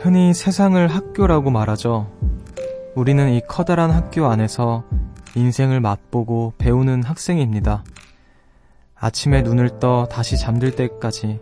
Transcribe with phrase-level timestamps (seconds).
[0.00, 2.10] 흔히 세상을 학교라고 말하죠.
[2.94, 4.84] 우리는 이 커다란 학교 안에서
[5.34, 7.84] 인생을 맛보고 배우는 학생입니다.
[8.94, 11.40] 아침에 눈을 떠 다시 잠들 때까지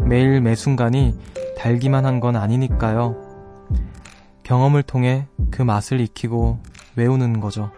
[0.00, 1.18] 매일 매 순간이
[1.58, 3.16] 달기만 한 건 아니니까요.
[4.42, 6.58] 경험을 통해 그 맛을 익히고
[6.96, 7.70] 외우는 거죠.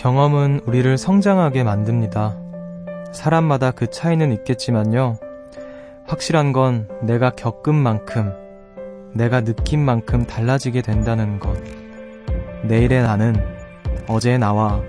[0.00, 2.34] 경험은 우리를 성장하게 만듭니다.
[3.12, 5.18] 사람마다 그 차이는 있겠지만요.
[6.06, 8.32] 확실한 건 내가 겪은 만큼,
[9.12, 11.54] 내가 느낀 만큼 달라지게 된다는 것.
[12.64, 13.36] 내일의 나는
[14.08, 14.80] 어제의 나와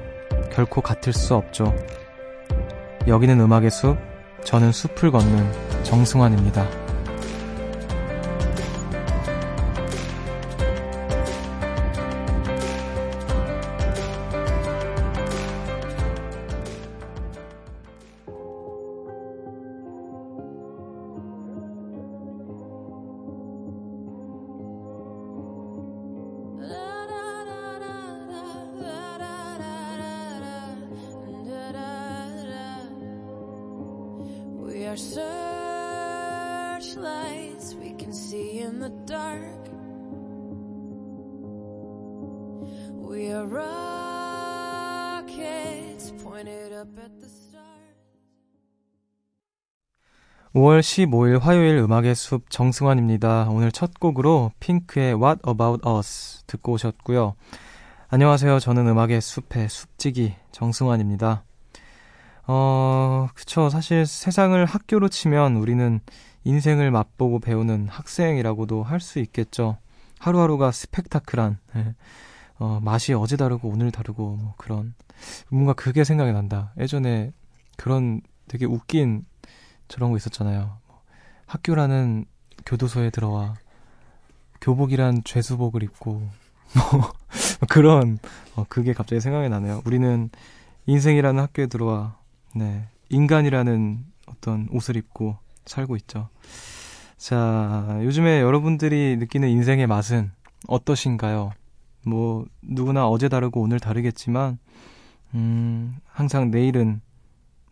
[0.49, 1.75] 결코 같을 수 없죠.
[3.05, 3.97] 여기는 음악의 숲,
[4.45, 6.80] 저는 숲을 걷는 정승환입니다.
[34.91, 34.97] Are
[36.81, 39.69] searchlights we can see in the dark.
[42.99, 43.71] We are rockets
[46.21, 47.61] pointed up at the stars.
[50.53, 53.47] 5월 15일 화요일 음악의 숲 정승환입니다.
[53.49, 57.35] 오늘 첫 곡으로 핑크의 What About Us 듣고 오셨고요.
[58.09, 58.59] 안녕하세요.
[58.59, 61.45] 저는 음악의 숲의 숲지기 정승환입니다.
[62.47, 63.69] 어, 그쵸.
[63.69, 65.99] 사실 세상을 학교로 치면 우리는
[66.43, 69.77] 인생을 맛보고 배우는 학생이라고도 할 수 있겠죠.
[70.19, 71.95] 하루하루가 스펙타클한, 예.
[72.59, 74.93] 어, 맛이 어제 다르고 오늘 다르고, 뭐 그런,
[75.49, 76.73] 뭔가 그게 생각이 난다.
[76.79, 77.31] 예전에
[77.77, 79.25] 그런 되게 웃긴
[79.87, 80.77] 저런 거 있었잖아요.
[80.87, 81.01] 뭐
[81.47, 82.25] 학교라는
[82.65, 83.55] 교도소에 들어와
[84.61, 86.21] 교복이란 죄수복을 입고,
[86.91, 87.11] 뭐,
[87.69, 88.19] 그런,
[88.55, 89.81] 어, 그게 갑자기 생각이 나네요.
[89.85, 90.29] 우리는
[90.85, 92.17] 인생이라는 학교에 들어와
[92.55, 92.87] 네.
[93.09, 96.29] 인간이라는 어떤 옷을 입고 살고 있죠.
[97.17, 100.31] 자, 요즘에 여러분들이 느끼는 인생의 맛은
[100.67, 101.51] 어떠신가요?
[102.03, 104.57] 뭐, 누구나 어제 다르고 오늘 다르겠지만,
[105.35, 107.01] 음, 항상 내일은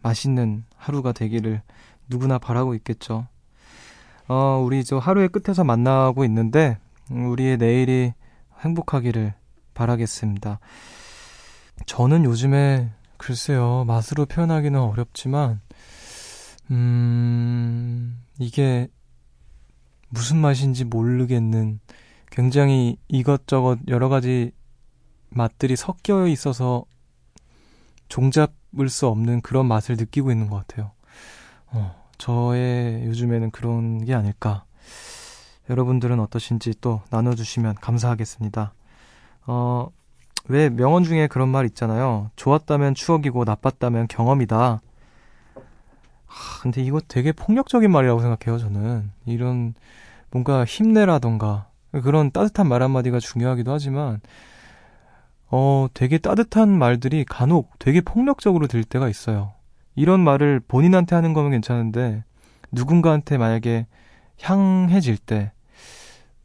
[0.01, 1.61] 맛있는 하루가 되기를
[2.09, 3.27] 누구나 바라고 있겠죠.
[4.27, 6.77] 어, 우리 저 하루의 끝에서 만나고 있는데,
[7.09, 8.13] 우리의 내일이
[8.59, 9.33] 행복하기를
[9.73, 10.59] 바라겠습니다.
[11.85, 15.59] 저는 요즘에 글쎄요, 맛으로 표현하기는 어렵지만,
[16.71, 18.87] 음, 이게
[20.07, 21.81] 무슨 맛인지 모르겠는
[22.31, 24.51] 굉장히 이것저것 여러 가지
[25.29, 26.85] 맛들이 섞여 있어서
[28.07, 30.91] 종잡을 수 없는 그런 맛을 느끼고 있는 것 같아요.
[31.67, 34.63] 어, 저의 요즘에는 그런 게 아닐까.
[35.69, 38.73] 여러분들은 어떠신지 또 나눠주시면 감사하겠습니다.
[39.45, 39.89] 어,
[40.49, 42.31] 왜 명언 중에 그런 말 있잖아요.
[42.35, 44.81] 좋았다면 추억이고 나빴다면 경험이다.
[46.25, 49.11] 하, 근데 이거 되게 폭력적인 말이라고 생각해요, 저는.
[49.25, 49.75] 이런
[50.31, 51.67] 뭔가 힘내라던가
[52.03, 54.21] 그런 따뜻한 말 한마디가 중요하기도 하지만
[55.51, 59.53] 어, 되게 따뜻한 말들이 간혹 되게 폭력적으로 들 때가 있어요.
[59.95, 62.23] 이런 말을 본인한테 하는 거면 괜찮은데
[62.71, 63.85] 누군가한테 만약에
[64.41, 65.51] 향해질 때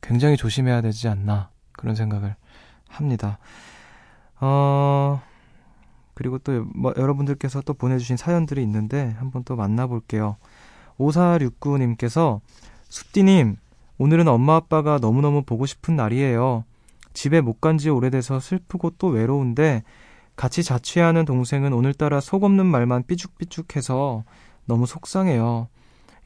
[0.03, 2.37] 굉장히 조심해야 되지 않나 그런 생각을
[2.89, 3.39] 합니다.
[4.46, 5.23] 어,
[6.12, 10.37] 그리고 또 뭐, 여러분들께서 또 보내주신 사연들이 있는데 한번 또 만나볼게요.
[10.99, 12.41] 5469님께서
[12.91, 13.56] 숲디님,
[13.99, 16.64] 오늘은 엄마 아빠가 너무너무 보고 싶은 날이에요.
[17.14, 19.82] 집에 못 간 지 오래돼서 슬프고 또 외로운데
[20.37, 24.25] 같이 자취하는 동생은 오늘따라 속 없는 말만 삐죽삐죽해서
[24.67, 25.69] 너무 속상해요.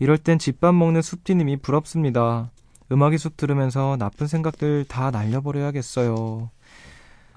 [0.00, 2.50] 이럴 땐 집밥 먹는 숲디님이 부럽습니다.
[2.90, 6.50] 음악의 숲 들으면서 나쁜 생각들 다 날려버려야겠어요.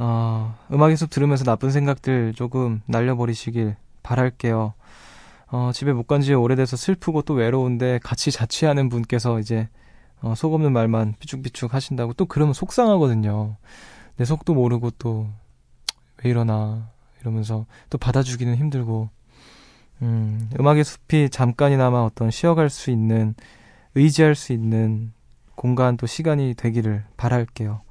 [0.03, 4.73] 어, 음악의 숲 들으면서 나쁜 생각들 조금 날려버리시길 바랄게요.
[5.51, 9.69] 어, 집에 못 간 지 오래돼서 슬프고 또 외로운데 같이 자취하는 분께서 이제
[10.21, 13.57] 어, 속 없는 말만 삐죽삐죽 하신다고 또 그러면 속상하거든요.
[14.17, 15.27] 내 속도 모르고 또
[16.23, 16.89] 왜 이러나
[17.21, 19.09] 이러면서 또 받아주기는 힘들고
[20.03, 23.35] 음, 음악의 숲이 잠깐이나마 어떤 쉬어갈 수 있는
[23.95, 25.13] 의지할 수 있는
[25.55, 27.81] 공간 또 시간이 되기를 바랄게요.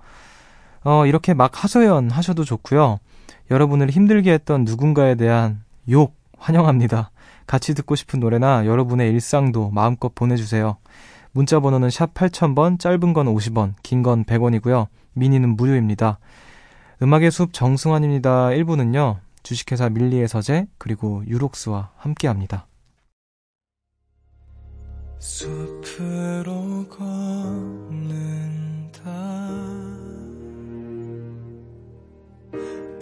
[0.85, 2.99] 어, 이렇게 막 하소연 하셔도 좋고요.
[3.51, 7.11] 여러분을 힘들게 했던 누군가에 대한 욕 환영합니다.
[7.47, 10.77] 같이 듣고 싶은 노래나 여러분의 일상도 마음껏 보내주세요.
[11.33, 14.87] 문자 번호는 샵 8000번, 짧은 건 50원, 긴 건 100원이고요.
[15.15, 16.19] 미니는 무료입니다.
[17.03, 18.49] 음악의 숲 정승환입니다.
[18.49, 19.19] 1부는요.
[19.43, 22.67] 주식회사 밀리의 서재 그리고 유록스와 함께합니다.
[25.19, 28.21] 숲으로 걷는다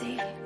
[0.00, 0.39] see.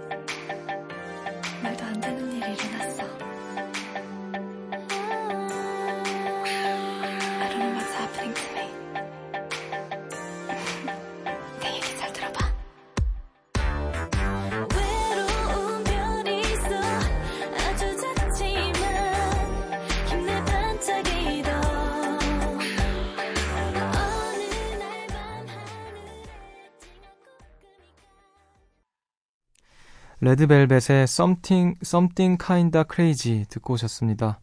[30.35, 34.41] 레드벨벳의 Something, Something Kinda Crazy 듣고 오셨습니다.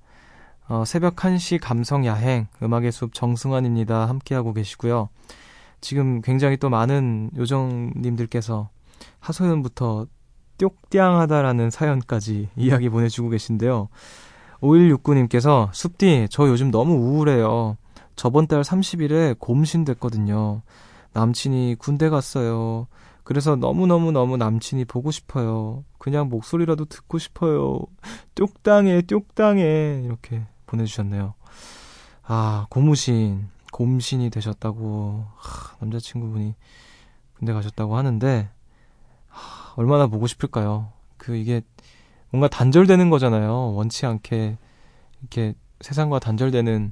[0.67, 4.07] 어, 새벽 1시 감성 야행, 음악의 숲 정승환입니다.
[4.07, 5.09] 함께하고 계시고요.
[5.81, 8.69] 지금 굉장히 또 많은 요정님들께서
[9.19, 10.07] 하소연부터
[10.57, 13.89] 뾱땅하다라는 사연까지 이야기 보내주고 계신데요.
[14.61, 17.75] 5169님께서 숲디, 저 요즘 너무 우울해요.
[18.15, 20.61] 저번 달 30일에 곰신 됐거든요.
[21.13, 22.88] 남친이 군대 갔어요.
[23.23, 25.83] 그래서 너무너무너무 남친이 보고 싶어요.
[25.97, 27.81] 그냥 목소리라도 듣고 싶어요.
[28.35, 30.01] 뚝땅해, 뚝땅해.
[30.06, 31.33] 이렇게 보내주셨네요.
[32.23, 36.56] 아, 고무신, 곰신이 되셨다고, 하, 남자친구분이
[37.38, 38.50] 군대 가셨다고 하는데,
[39.27, 40.91] 하, 얼마나 보고 싶을까요?
[41.17, 41.62] 그, 이게,
[42.31, 43.74] 뭔가 단절되는 거잖아요.
[43.74, 44.57] 원치 않게,
[45.21, 46.91] 이렇게 세상과 단절되는,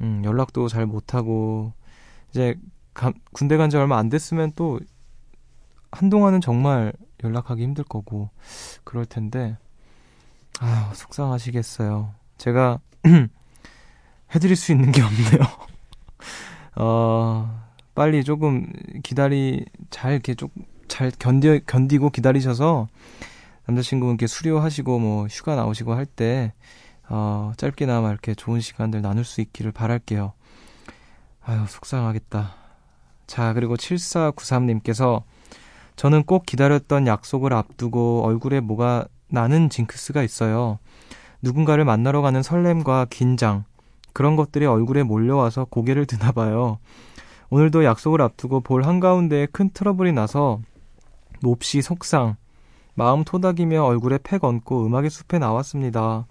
[0.00, 1.72] 음, 연락도 잘 못하고,
[2.30, 2.58] 이제,
[2.94, 4.80] 가, 군대 간 지 얼마 안 됐으면 또
[5.92, 6.92] 한동안은 정말
[7.22, 8.30] 연락하기 힘들 거고
[8.84, 9.56] 그럴 텐데
[10.60, 12.14] 아휴 속상하시겠어요.
[12.38, 12.80] 제가
[14.34, 15.40] 해드릴 수 있는 게 없네요.
[16.76, 17.62] 어
[17.94, 18.72] 빨리 조금
[19.02, 22.88] 기다리 잘 이렇게 좀잘 견디 견디고 기다리셔서
[23.66, 26.52] 남자친구분께 수료하시고 뭐 휴가 나오시고 할 때
[27.08, 30.32] 어, 짧게나마 이렇게 좋은 시간들 나눌 수 있기를 바랄게요.
[31.44, 32.54] 아유 속상하겠다.
[33.26, 35.22] 자 그리고 7493님께서
[35.96, 40.78] 저는 꼭 기다렸던 약속을 앞두고 얼굴에 뭐가 나는 징크스가 있어요.
[41.42, 43.64] 누군가를 만나러 가는 설렘과 긴장,
[44.12, 46.78] 그런 것들이 얼굴에 몰려와서 고개를 드나 봐요.
[47.50, 50.60] 오늘도 약속을 앞두고 볼 한가운데에 큰 트러블이 나서
[51.40, 52.36] 몹시 속상,
[52.94, 56.26] 마음 토닥이며 얼굴에 팩 얹고 음악의 숲에 나왔습니다.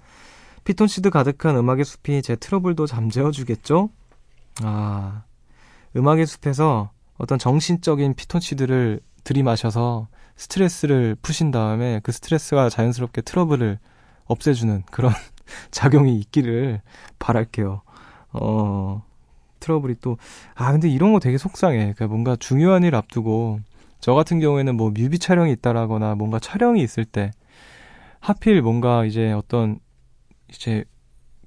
[0.63, 3.89] 피톤치드 가득한 음악의 숲이 제 트러블도 잠재워 주겠죠?
[4.63, 5.23] 아,
[5.95, 13.79] 음악의 숲에서 어떤 정신적인 피톤치드를 들이마셔서 스트레스를 푸신 다음에 그 스트레스가 자연스럽게 트러블을
[14.25, 15.11] 없애주는 그런
[15.71, 16.81] 작용이 있기를
[17.19, 17.81] 바랄게요.
[18.33, 19.03] 어,
[19.59, 20.17] 트러블이 또,
[20.55, 21.77] 아, 근데 이런 거 되게 속상해.
[21.77, 23.59] 그러니까 뭔가 중요한 일 앞두고,
[23.99, 27.31] 저 같은 경우에는 뭐 뮤비 촬영이 있다라거나 뭔가 촬영이 있을 때,
[28.19, 29.79] 하필 뭔가 이제 어떤,
[30.49, 30.83] 이제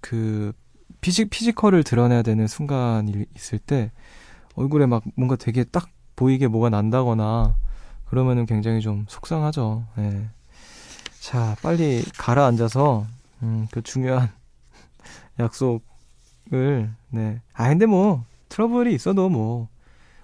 [0.00, 0.52] 그,
[1.00, 3.90] 피지, 피지컬을 드러내야 되는 순간이 있을 때,
[4.54, 7.56] 얼굴에 막 뭔가 되게 딱 보이게 뭐가 난다거나,
[8.14, 9.86] 그러면은 굉장히 좀 속상하죠.
[9.96, 10.28] 네.
[11.18, 13.06] 자, 빨리 가라앉아서,
[13.42, 14.30] 음, 그 중요한
[15.40, 17.40] 약속을, 네.
[17.54, 19.66] 아, 근데 뭐, 트러블이 있어도 뭐,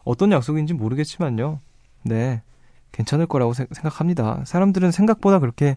[0.04, 1.58] 어떤 약속인지 모르겠지만요.
[2.04, 2.42] 네.
[2.92, 4.44] 괜찮을 거라고 세, 생각합니다.
[4.46, 5.76] 사람들은 생각보다 그렇게,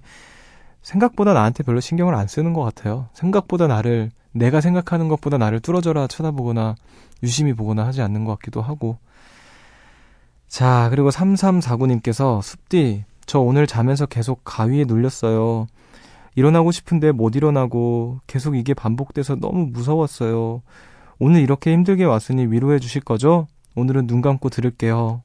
[0.83, 3.09] 생각보다 나한테 별로 신경을 안 쓰는 것 같아요.
[3.13, 6.75] 생각보다 나를, 내가 생각하는 것보다 나를 뚫어져라 쳐다보거나,
[7.23, 8.99] 유심히 보거나 하지 않는 것 같기도 하고,
[10.53, 15.65] 자, 그리고 3349님께서 숲디, 저 오늘 자면서 계속 가위에 눌렸어요.
[16.35, 20.61] 일어나고 싶은데 못 일어나고 계속 이게 반복돼서 너무 무서웠어요.
[21.17, 23.47] 오늘 이렇게 힘들게 왔으니 위로해 주실 거죠?
[23.75, 25.23] 오늘은 눈 감고 들을게요.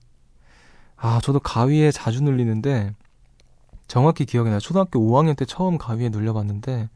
[0.97, 2.95] 아, 저도 가위에 자주 눌리는데
[3.87, 4.61] 정확히 기억이 나요.
[4.61, 6.89] 초등학교 5학년 때 처음 가위에 눌려봤는데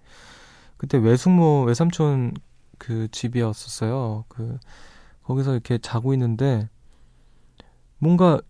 [0.79, 2.33] 그때 외숙모 외삼촌
[2.79, 4.25] 그 집이었었어요.
[4.29, 4.59] 그
[5.23, 6.71] 거기서 이렇게 자고 있는데
[8.03, 8.41] 뭔가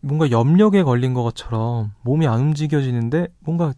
[0.00, 3.72] 뭔가 염력에 걸린 것처럼 몸이 안 움직여지는데 뭔가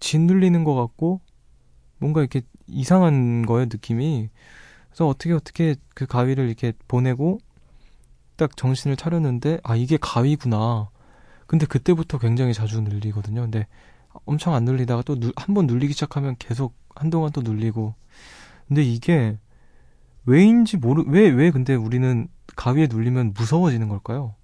[0.00, 1.20] 짓눌리는 것 같고
[1.98, 4.30] 뭔가 이렇게 이상한 거예요, 느낌이.
[4.88, 7.38] 그래서 어떻게 어떻게 그 가위를 이렇게 보내고
[8.36, 10.88] 딱 정신을 차렸는데 아 이게 가위구나.
[11.46, 13.42] 근데 그때부터 굉장히 자주 눌리거든요.
[13.42, 13.66] 근데
[14.24, 17.94] 엄청 안 눌리다가 또 한 번 눌리기 시작하면 계속 한동안 또 눌리고.
[18.68, 19.38] 근데 이게
[20.26, 24.34] 왜인지 모르 왜 왜 근데 우리는 가위에 눌리면 무서워지는 걸까요?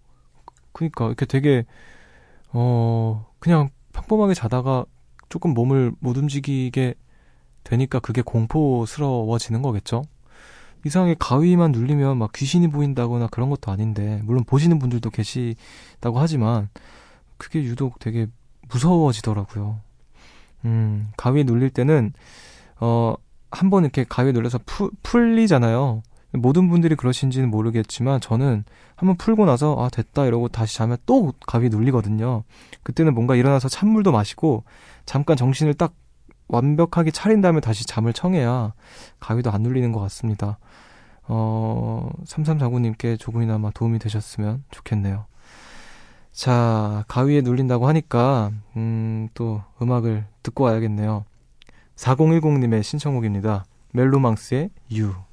[0.78, 1.64] 그니까 이렇게 되게
[2.52, 4.84] 어 그냥 평범하게 자다가
[5.28, 6.94] 조금 몸을 못 움직이게
[7.64, 10.02] 되니까 그게 공포스러워지는 거겠죠?
[10.86, 16.68] 이상하게 가위만 눌리면 막 귀신이 보인다거나 그런 것도 아닌데, 물론 보시는 분들도 계시다고 하지만,
[17.36, 18.28] 그게 유독 되게
[18.70, 19.80] 무서워지더라고요.
[20.64, 22.12] 음, 가위에 눌릴 때는,
[22.80, 23.14] 어,
[23.50, 26.02] 한 번 이렇게 가위에 눌려서 푸, 풀리잖아요.
[26.32, 28.64] 모든 분들이 그러신지는 모르겠지만, 저는
[28.96, 32.44] 한번 풀고 나서, 아, 됐다, 이러고 다시 자면 또 가위에 눌리거든요.
[32.82, 34.64] 그때는 뭔가 일어나서 찬물도 마시고,
[35.06, 35.94] 잠깐 정신을 딱
[36.48, 38.72] 완벽하게 차린 다음에 다시 잠을 청해야
[39.20, 40.58] 가위도 안 눌리는 것 같습니다.
[41.24, 45.26] 어, 3349님께 조금이나마 도움이 되셨으면 좋겠네요.
[46.32, 51.24] 자, 가위에 눌린다고 하니까, 음, 또 음악을 듣고 와야겠네요.
[51.96, 53.64] 4010님의 신청곡입니다.
[53.92, 55.27] 멜로망스의 You.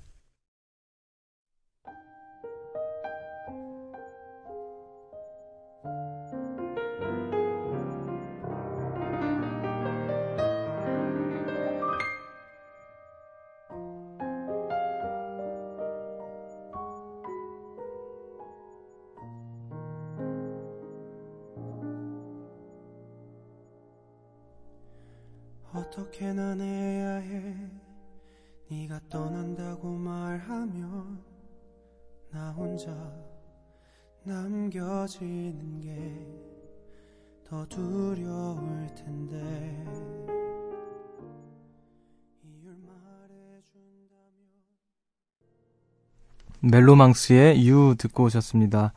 [46.75, 48.91] 멜로망스의 유 듣고 오셨습니다.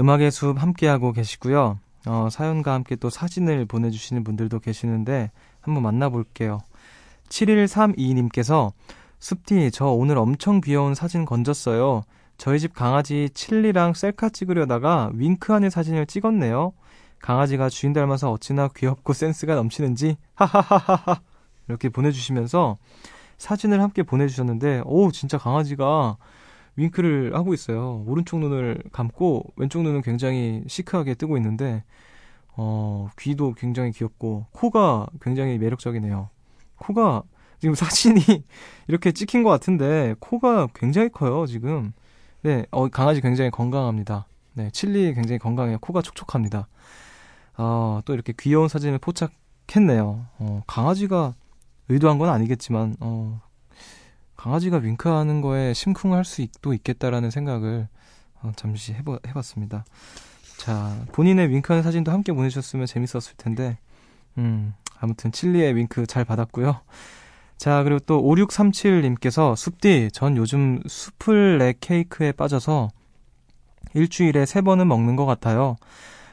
[0.00, 1.78] 음악의 숲 함께하고 계시고요.
[2.06, 5.30] 어, 사연과 함께 또 사진을 보내주시는 분들도 계시는데
[5.60, 6.58] 한번 만나볼게요.
[7.28, 8.72] 7132님께서
[9.20, 12.02] 숲디 저 오늘 엄청 귀여운 사진 건졌어요.
[12.36, 16.72] 저희 집 강아지 칠리랑 셀카 찍으려다가 윙크하는 사진을 찍었네요.
[17.20, 21.20] 강아지가 주인 닮아서 어찌나 귀엽고 센스가 넘치는지 하하하하하
[21.68, 22.76] 이렇게 보내주시면서
[23.38, 26.16] 사진을 함께 보내주셨는데 오 진짜 강아지가
[26.76, 28.04] 윙크를 하고 있어요.
[28.06, 31.84] 오른쪽 눈을 감고 왼쪽 눈은 굉장히 시크하게 뜨고 있는데
[32.56, 36.30] 어, 귀도 굉장히 귀엽고 코가 굉장히 매력적이네요.
[36.76, 37.22] 코가
[37.60, 38.20] 지금 사진이
[38.88, 41.92] 이렇게 찍힌 것 같은데 코가 굉장히 커요 지금.
[42.42, 44.26] 네, 어, 강아지 굉장히 건강합니다.
[44.52, 45.78] 네, 칠리 굉장히 건강해요.
[45.78, 46.68] 코가 촉촉합니다.
[47.56, 50.26] 어, 또 이렇게 귀여운 사진을 포착했네요.
[50.38, 51.34] 어, 강아지가
[51.88, 53.40] 의도한 건 아니겠지만 어,
[54.44, 57.88] 강아지가 윙크하는 거에 심쿵할 수도 있겠다라는 생각을
[58.42, 59.86] 어, 잠시 해보, 해봤습니다.
[60.58, 63.78] 자, 본인의 윙크하는 사진도 함께 보내주셨으면 재밌었을 텐데,
[64.36, 66.78] 음, 아무튼 칠리의 윙크 잘 받았고요.
[67.56, 72.90] 자, 그리고 또 5637님께서 숲디, 전 요즘 수플렉 케이크에 빠져서
[73.94, 75.76] 일주일에 세 번은 먹는 것 같아요.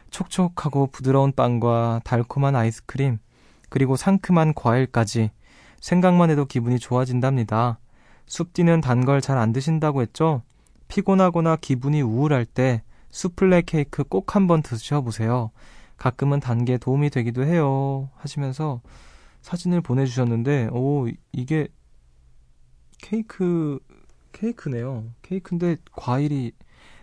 [0.09, 3.19] 촉촉하고 부드러운 빵과 달콤한 아이스크림,
[3.69, 5.31] 그리고 상큼한 과일까지
[5.79, 7.79] 생각만 해도 기분이 좋아진답니다.
[8.35, 10.41] 숲디는 단 걸 잘 안 드신다고 했죠?
[10.87, 15.51] 피곤하거나 기분이 우울할 때 수플레 케이크 꼭 한번 드셔보세요.
[15.97, 18.09] 가끔은 단게 도움이 되기도 해요.
[18.15, 18.79] 하시면서
[19.41, 21.67] 사진을 보내주셨는데, 오, 이게
[23.01, 23.79] 케이크,
[24.31, 25.03] 케이크네요.
[25.23, 26.53] 케이크인데 과일이,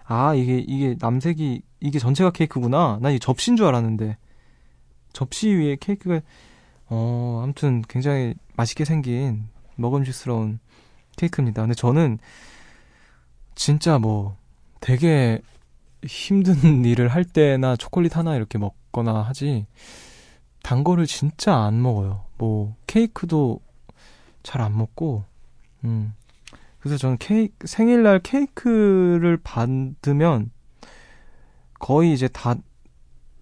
[0.05, 2.99] 아, 이게, 이게 남색이, 이게 전체가 케이크구나.
[3.03, 4.17] 난 이 접시인 줄 알았는데.
[5.13, 6.23] 접시 위에 케이크가,
[6.87, 10.59] 어, 아무튼 굉장히 맛있게 생긴 먹음직스러운
[11.19, 11.63] 케이크입니다.
[11.63, 12.19] 근데 저는
[13.55, 14.37] 진짜 뭐
[14.81, 15.41] 되게
[16.05, 16.55] 힘든
[16.87, 19.67] 일을 할 때나 초콜릿 하나 이렇게 먹거나 하지
[20.63, 22.25] 단 거를 진짜 안 먹어요.
[22.39, 23.61] 뭐 케이크도
[24.43, 25.25] 잘 안 먹고
[25.85, 26.15] 음.
[26.79, 30.51] 그래서 저는 케이크 생일날 케이크를 받으면
[31.79, 32.55] 거의 이제 다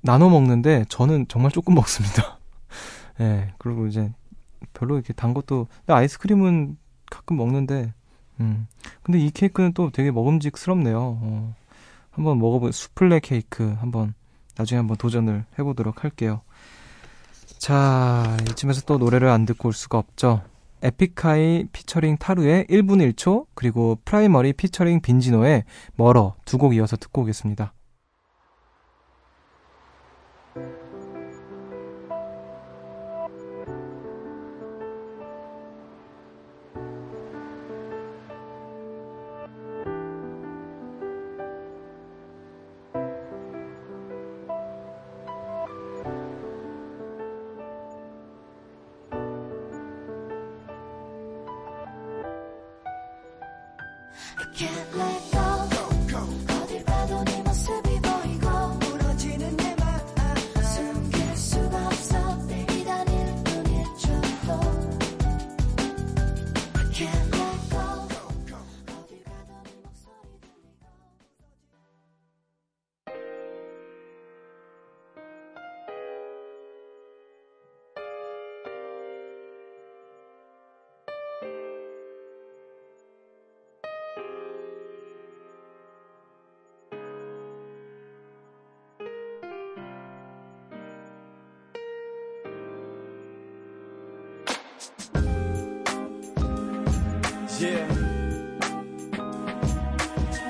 [0.00, 2.38] 나눠 먹는데 저는 정말 조금 먹습니다.
[3.20, 3.24] 예.
[3.24, 4.12] 네, 그리고 이제
[4.72, 6.76] 별로 이렇게 단 것도 아이스크림은
[7.10, 7.92] 가끔 먹는데
[8.40, 8.66] 음.
[9.02, 11.18] 근데 이 케이크는 또 되게 먹음직스럽네요.
[11.20, 11.54] 어.
[12.10, 14.14] 한번 먹어본 수플레 케이크 한번
[14.56, 16.40] 나중에 한번 도전을 해보도록 할게요.
[17.58, 20.42] 자, 이쯤에서 또 노래를 안 듣고 올 수가 없죠.
[20.82, 25.64] 에픽하이 피처링 타루의 1분 1초 그리고 프라이머리 피처링 빈지노의
[25.96, 27.72] 멀어 두 곡 이어서 듣고 오겠습니다.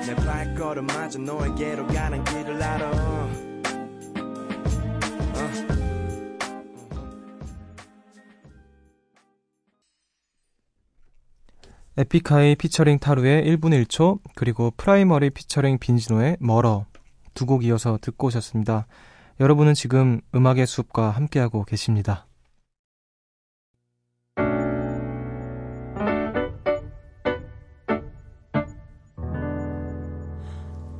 [0.05, 3.27] 내 발걸음마저 너에게로 가는 길을 알아.
[11.97, 16.85] 에픽하이 피처링 타루의 1분 1초 그리고 프라이머리 피처링 빈지노의 멀어
[17.33, 18.87] 두 곡 이어서 듣고 오셨습니다.
[19.39, 22.26] 여러분은 지금 음악의 숲과 함께하고 계십니다.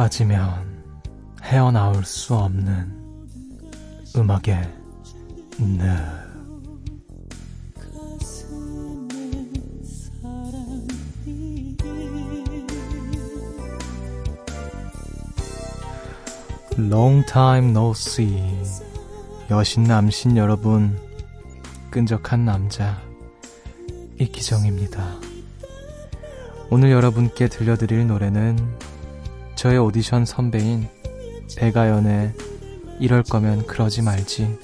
[0.00, 0.82] 빠지면
[1.42, 2.90] 헤어나올 수 없는
[4.16, 4.66] 음악의
[5.58, 5.78] 늪.
[16.78, 17.26] Long
[17.94, 18.40] see.
[19.50, 20.98] 여신 남신 여러분,
[21.90, 23.02] 끈적한 남자,
[24.18, 25.16] 이기정입니다.
[26.70, 28.89] 오늘 여러분께 들려드릴 노래는
[29.60, 30.88] 저의 오디션 선배인
[31.58, 32.32] 배가연의
[32.98, 34.58] 이럴 거면 그러지 말지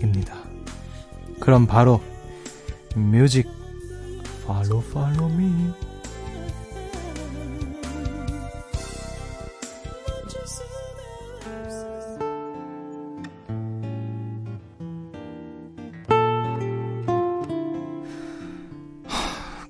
[0.00, 0.36] 입니다.
[1.40, 2.00] 그럼 바로
[2.94, 3.48] 뮤직
[4.46, 5.50] 팔로 팔로 미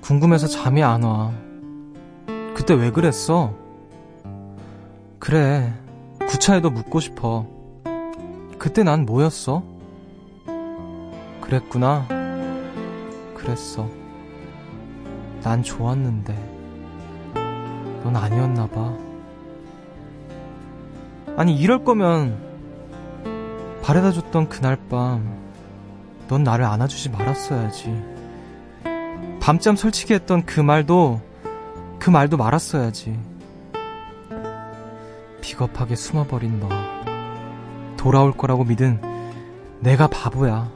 [0.03, 1.33] 궁금해서 잠이 안 와.
[2.55, 3.70] 그때 왜 그랬어?
[5.31, 5.73] 그래,
[6.27, 7.47] 구차에도 묻고 싶어.
[8.59, 9.63] 그때 난 뭐였어?
[11.41, 12.09] 그랬구나.
[13.37, 13.89] 그랬어.
[15.45, 16.35] 난 좋았는데.
[18.03, 18.93] 넌 아니었나 봐.
[21.37, 22.37] 아니, 이럴 거면,
[23.85, 25.33] 바래다 줬던 그날 밤,
[26.27, 28.03] 넌 나를 안아주지 말았어야지.
[29.39, 31.21] 밤잠 설치게 했던 그 말도,
[32.01, 33.30] 그 말도 말았어야지.
[35.61, 36.69] 비겁하게 숨어버린 너.
[37.97, 39.01] 돌아올 거라고 믿은
[39.81, 40.71] 내가 바보야.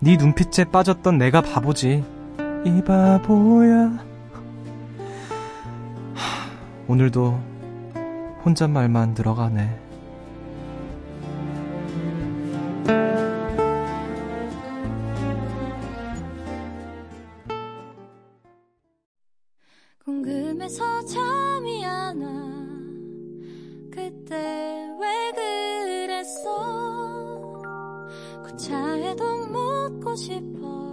[0.00, 2.04] 네 눈빛에 빠졌던 내가 바보지.
[2.64, 4.04] 이 바보야.
[6.88, 7.40] 오늘도
[8.44, 9.89] 혼잣말만 들어가네.
[29.10, 30.89] 구차에도 묻고 싶어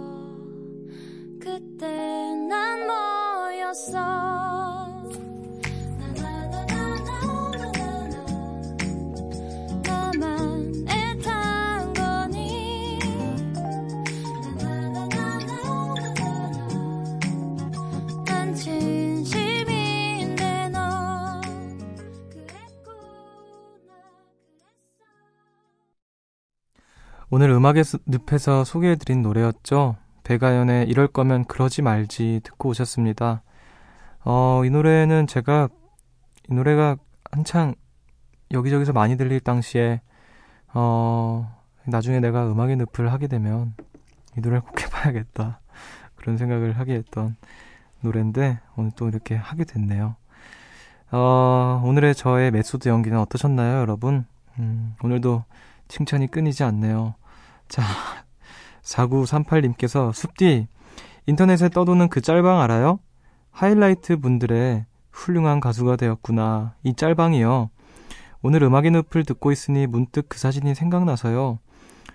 [27.38, 29.94] 오늘 음악의 늪에서 소개해드린 노래였죠.
[30.24, 33.44] 백아연의 이럴 거면 그러지 말지 듣고 오셨습니다.
[34.24, 35.68] 어, 이 노래는 제가,
[36.50, 36.96] 이 노래가
[37.30, 37.76] 한창
[38.50, 40.00] 여기저기서 많이 들릴 당시에,
[40.74, 43.72] 어, 나중에 내가 음악의 늪을 하게 되면
[44.36, 45.60] 이 노래를 꼭 해봐야겠다.
[46.16, 47.36] 그런 생각을 하게 했던
[48.00, 50.16] 노래인데, 오늘 또 이렇게 하게 됐네요.
[51.12, 54.26] 어, 오늘의 저의 메소드 연기는 어떠셨나요, 여러분?
[54.58, 55.44] 음, 오늘도
[55.86, 57.14] 칭찬이 끊이지 않네요.
[57.68, 57.82] 자,
[58.82, 60.66] 4938님께서 숲디,
[61.26, 62.98] 인터넷에 떠도는 그 짤방 알아요?
[63.50, 66.74] 하이라이트 분들의 훌륭한 가수가 되었구나.
[66.84, 67.70] 이 짤방이요.
[68.40, 71.58] 오늘 음악의 늪을 듣고 있으니 문득 그 사진이 생각나서요.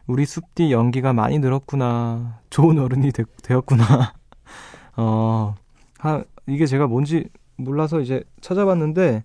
[0.07, 2.39] 우리 숲디 연기가 많이 늘었구나.
[2.49, 4.13] 좋은 어른이 되, 었구나
[4.97, 5.55] 어,
[5.99, 9.23] 하, 이게 제가 뭔지 몰라서 이제 찾아봤는데,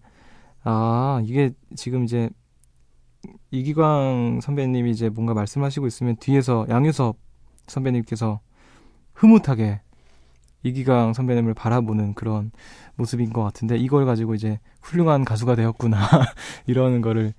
[0.65, 2.31] 아, 이게 지금 이제
[3.51, 7.17] 이기광 선배님이 이제 뭔가 말씀하시고 있으면 뒤에서 양유섭
[7.67, 8.41] 선배님께서
[9.15, 9.81] 흐뭇하게
[10.63, 12.51] 이기광 선배님을 바라보는 그런
[12.97, 15.99] 모습인 것 같은데 이걸 가지고 이제 훌륭한 가수가 되었구나
[16.67, 17.33] 이러는 거를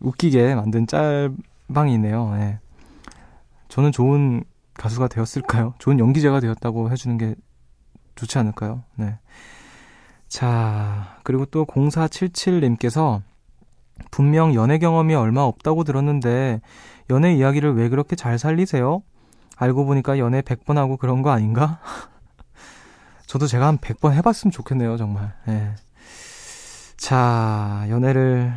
[0.00, 2.34] 웃기게 만든 짤방이네요.
[2.36, 2.58] 네.
[3.68, 4.42] 저는 좋은
[4.74, 5.74] 가수가 되었을까요?
[5.78, 7.34] 좋은 연기자가 되었다고 해주는 게
[8.16, 8.82] 좋지 않을까요?
[8.96, 9.18] 네.
[10.28, 13.22] 자, 그리고 또 0477님께서
[14.10, 16.60] 분명 연애 경험이 얼마 없다고 들었는데
[17.10, 19.02] 연애 이야기를 왜 그렇게 잘 살리세요?
[19.56, 21.80] 알고 보니까 연애 100번 하고 그런 거 아닌가?
[23.26, 25.34] 저도 제가 한 100번 해봤으면 좋겠네요, 정말.
[25.46, 25.74] 네.
[26.96, 28.52] 자, 연애를,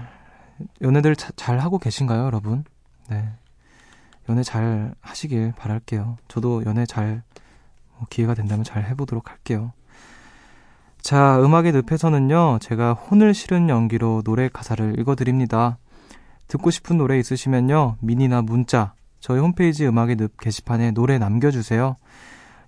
[0.82, 2.64] 연애들 자, 잘 하고 계신가요, 여러분?
[3.10, 3.30] 네.
[4.30, 6.18] 연애 잘 하시길 바랄게요.
[6.28, 7.24] 저도 연애 잘,
[7.98, 9.72] 뭐 기회가 된다면 잘 해보도록 할게요.
[11.06, 15.78] 자, 음악의 늪에서는요, 제가 혼을 실은 연기로 노래 가사를 읽어드립니다.
[16.48, 21.98] 듣고 싶은 노래 있으시면요, 미니나 문자, 저희 홈페이지 음악의 늪 게시판에 노래 남겨주세요.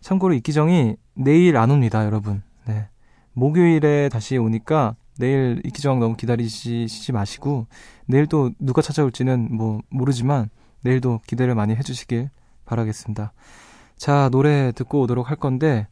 [0.01, 2.43] 참고로 이기정이 내일 안 옵니다, 여러분.
[2.67, 2.89] 네.
[3.33, 7.65] 목요일에 다시 오니까 내일 이기정 너무 기다리시지 마시고,
[8.05, 12.29] 내일 또 누가 찾아올지는 뭐 모르지만, 내일도 기대를 많이 해주시길
[12.65, 13.33] 바라겠습니다.
[13.95, 15.87] 자, 노래 듣고 오도록 할 건데,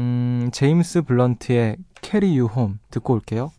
[0.00, 3.52] 음, 제임스 블런트의 Carry You Home 듣고 올게요.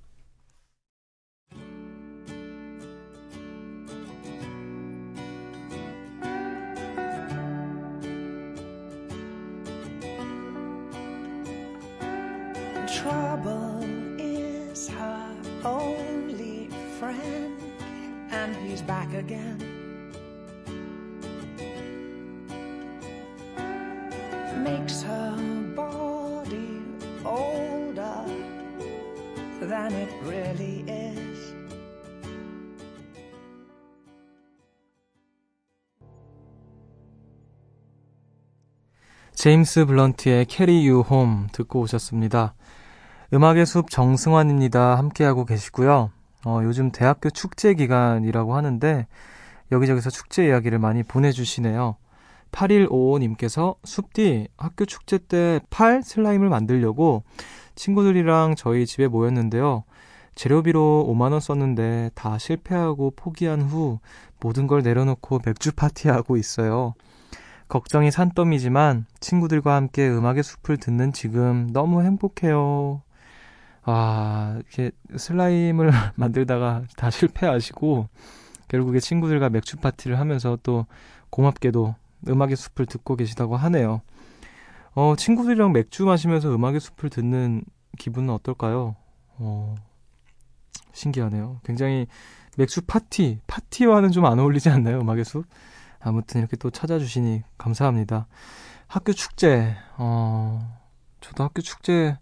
[12.87, 13.85] Trouble
[14.19, 17.55] is her only friend,
[18.31, 19.60] and he's back again.
[29.81, 31.55] Than it really is.
[39.33, 42.53] 제임스 블런트의 Carry You Home 듣고 오셨습니다.
[43.33, 44.97] 음악의 숲 정승환입니다.
[44.97, 46.11] 함께하고 계시고요.
[46.45, 49.07] 어, 요즘 대학교 축제 기간이라고 하는데
[49.71, 51.95] 여기저기서 축제 이야기를 많이 보내주시네요.
[52.51, 57.23] 8155님께서 숲디 학교 축제 때 팔 슬라임을 만들려고
[57.75, 59.83] 친구들이랑 저희 집에 모였는데요.
[60.35, 63.99] 재료비로 5만원 썼는데 다 실패하고 포기한 후
[64.39, 66.93] 모든 걸 내려놓고 맥주 파티하고 있어요.
[67.67, 73.01] 걱정이 산더미지만 친구들과 함께 음악의 숲을 듣는 지금 너무 행복해요.
[73.83, 78.09] 아, 이렇게 슬라임을 만들다가 다 실패하시고
[78.67, 80.85] 결국에 친구들과 맥주 파티를 하면서 또
[81.29, 81.95] 고맙게도
[82.27, 84.01] 음악의 숲을 듣고 계시다고 하네요.
[84.93, 87.63] 어, 친구들이랑 맥주 마시면서 음악의 숲을 듣는
[87.97, 88.95] 기분은 어떨까요?
[89.37, 89.75] 어,
[90.93, 91.59] 신기하네요.
[91.63, 92.07] 굉장히
[92.57, 94.99] 맥주 파티, 파티와는 좀 안 어울리지 않나요?
[94.99, 95.45] 음악의 숲?
[95.99, 98.27] 아무튼 이렇게 또 찾아주시니 감사합니다.
[98.87, 100.77] 학교 축제, 어,
[101.21, 102.17] 저도 학교 축제,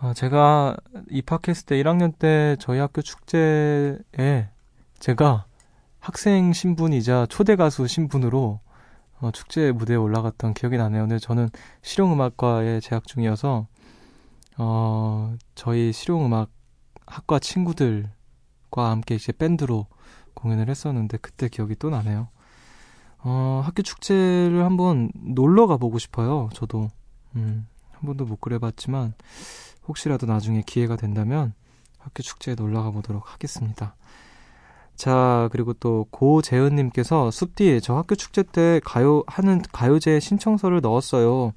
[0.00, 0.76] 어, 제가
[1.10, 4.48] 입학했을 때 1학년 때 저희 학교 축제에
[5.00, 5.46] 제가
[5.98, 8.60] 학생 신분이자 초대 가수 신분으로
[9.24, 11.04] 어, 축제 무대에 올라갔던 기억이 나네요.
[11.04, 11.48] 근데 저는
[11.80, 13.66] 실용음악과에 재학 중이어서
[14.58, 16.50] 어, 저희 실용음악
[17.06, 18.10] 학과 친구들과
[18.90, 19.86] 함께 이제 밴드로
[20.34, 22.28] 공연을 했었는데 그때 기억이 또 나네요.
[23.20, 26.50] 어, 학교 축제를 한번 놀러 가보고 싶어요.
[26.52, 26.90] 저도
[27.34, 29.14] 음, 한 번도 못 그래봤지만
[29.88, 31.54] 혹시라도 나중에 기회가 된다면
[31.98, 33.96] 학교 축제에 놀러 가보도록 하겠습니다.
[34.96, 41.52] 자, 그리고 또 고재은님께서 숲디 저 학교 축제 때 가요 하는 가요제 신청서를 넣었어요.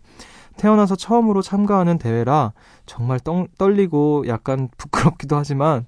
[0.57, 2.53] 태어나서 처음으로 참가하는 대회라
[2.85, 5.85] 정말 떨, 떨리고 약간 부끄럽기도 하지만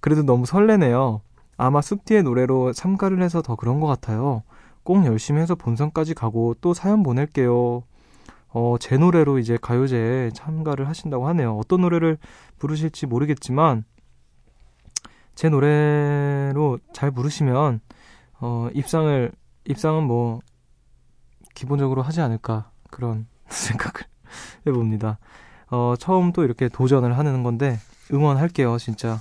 [0.00, 1.20] 그래도 너무 설레네요.
[1.58, 4.42] 아마 숲디의 노래로 참가를 해서 더 그런 것 같아요.
[4.82, 7.82] 꼭 열심히 해서 본선까지 가고 또 사연 보낼게요.
[8.50, 11.56] 어, 제 노래로 이제 가요제에 참가를 하신다고 하네요.
[11.58, 12.18] 어떤 노래를
[12.58, 13.84] 부르실지 모르겠지만
[15.36, 17.80] 제 노래로 잘 부르시면
[18.40, 19.30] 어, 입상을
[19.66, 20.40] 입상은 뭐
[21.54, 24.06] 기본적으로 하지 않을까 그런 생각을
[24.66, 25.18] 해봅니다.
[25.70, 27.78] 어, 처음 또 이렇게 도전을 하는 건데
[28.12, 29.20] 응원할게요, 진짜.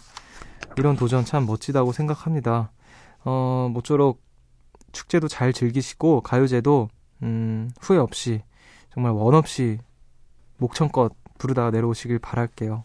[0.78, 2.72] 이런 도전 참 멋지다고 생각합니다.
[3.24, 4.22] 어, 모쪼록
[4.92, 6.90] 축제도 잘 즐기시고 가요제도
[7.24, 8.42] 음, 후회 없이
[8.94, 9.80] 정말 원 없이
[10.58, 12.84] 목청껏 부르다가 내려오시길 바랄게요.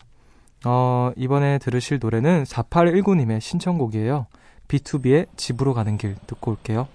[0.65, 4.27] 어, 이번에 들으실 노래는 4819님의 신청곡이에요.
[4.69, 6.87] B2B의 집으로 가는 길 듣고 올게요.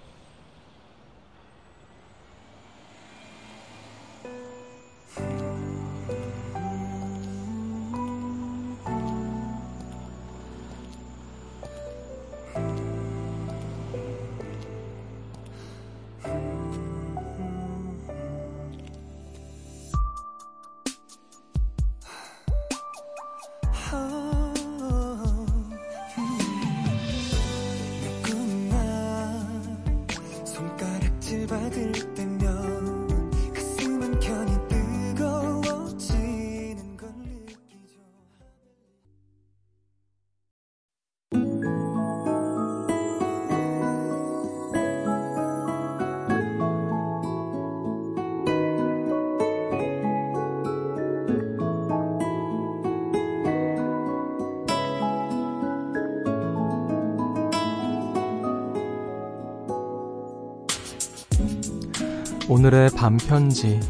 [62.48, 63.80] 오늘의 반편지.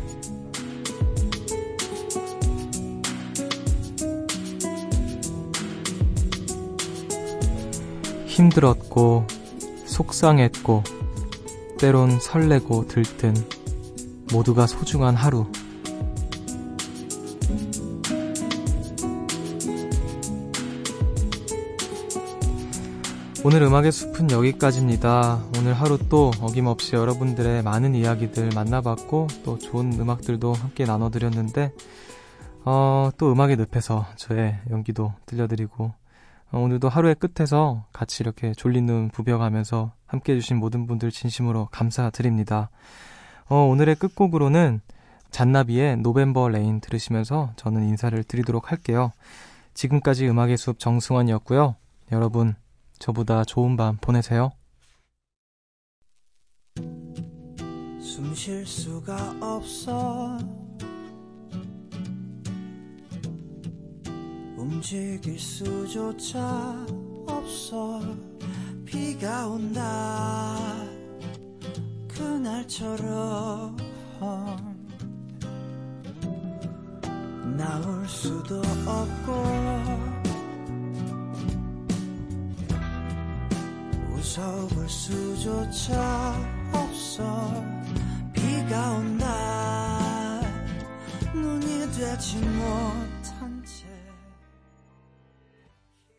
[8.27, 9.27] 힘들었고
[9.85, 10.83] 속상했고
[11.79, 13.35] 때론 설레고 들뜬
[14.33, 15.47] 모두가 소중한 하루
[23.47, 25.41] 오늘 음악의 숲은 여기까지입니다.
[25.57, 31.73] 오늘 하루 또 어김없이 여러분들의 많은 이야기들 만나봤고 또 좋은 음악들도 함께 나눠드렸는데
[32.65, 35.93] 어, 또 음악의 늪에서 저의 연기도 들려드리고
[36.51, 42.71] 어, 오늘도 하루의 끝에서 같이 이렇게 졸린 눈 부벼가면서 함께 해주신 모든 분들 진심으로 감사드립니다.
[43.49, 44.81] 어, 오늘의 끝곡으로는
[45.31, 49.13] 잔나비의 November Rain 들으시면서 저는 인사를 드리도록 할게요.
[49.73, 51.77] 지금까지 음악의 숲 정승환이었고요.
[52.11, 52.57] 여러분
[52.99, 54.53] 저보다 좋은 밤 보내세요.
[58.01, 60.39] 숨 쉴 수가 없어.
[64.57, 66.87] 움직일 수조차
[67.27, 68.01] 없어.
[68.85, 70.57] 비가 온다.
[72.09, 73.77] 그날처럼
[77.57, 80.16] 나올 수도 없고
[84.37, 86.35] 웃어볼 수조차
[86.73, 87.65] 없어.
[88.35, 90.41] 비가 온다
[91.35, 93.16] 눈이 되지 못